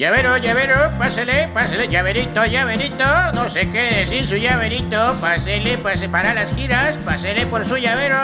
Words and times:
Llavero, 0.00 0.38
llavero, 0.38 0.90
pásele, 0.98 1.48
pásele, 1.52 1.86
llaverito, 1.86 2.46
llaverito, 2.46 3.04
no 3.34 3.50
se 3.50 3.68
quede 3.68 4.06
sin 4.06 4.26
su 4.26 4.36
llaverito, 4.36 5.14
pásele, 5.20 5.76
pase 5.76 6.08
para 6.08 6.32
las 6.32 6.54
giras, 6.54 6.96
pásele 7.04 7.44
por 7.44 7.66
su 7.66 7.76
llavero. 7.76 8.16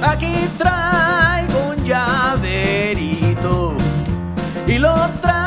Aquí 0.00 0.48
traigo 0.56 1.74
un 1.76 1.84
llaverito 1.84 3.76
y 4.66 4.78
lo 4.78 5.10
traigo 5.20 5.37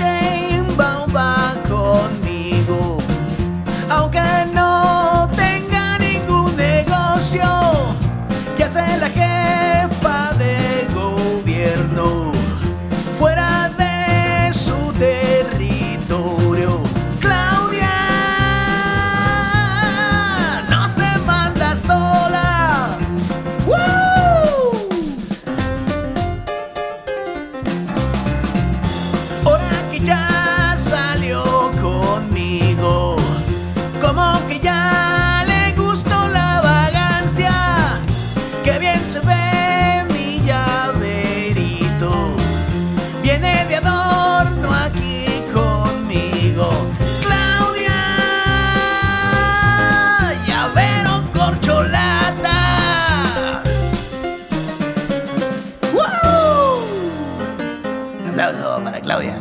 Claudia 0.00 0.39
se 39.04 39.20
ve 39.20 40.04
mi 40.12 40.40
llaverito, 40.44 42.10
viene 43.22 43.64
de 43.66 43.76
adorno 43.76 44.72
aquí 44.72 45.42
conmigo. 45.52 46.68
Claudia, 47.22 47.98
llavero 50.46 51.22
corcholata. 51.32 52.58
Un 58.22 58.28
aplauso 58.28 58.82
para 58.84 59.00
Claudia. 59.00 59.36